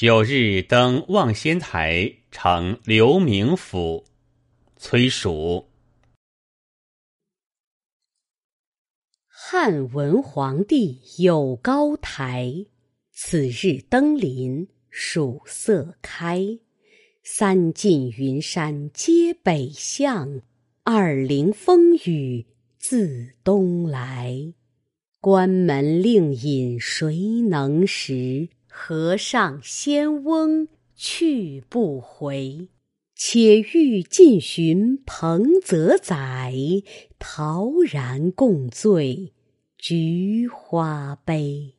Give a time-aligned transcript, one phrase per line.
[0.00, 4.04] 九日登望仙台，成刘明府。
[4.76, 5.66] 崔蜀。
[9.26, 12.66] 汉文皇帝有高台，
[13.10, 16.60] 此日登临，曙色开。
[17.24, 20.42] 三晋云山皆北向，
[20.84, 22.46] 二陵风雨
[22.78, 24.54] 自东来。
[25.20, 28.48] 关门令尹谁能识？
[28.80, 32.68] 河上仙翁去不回。
[33.16, 36.54] 且欲尽寻彭泽载，
[37.18, 39.32] 陶然共醉
[39.76, 41.77] 菊花杯。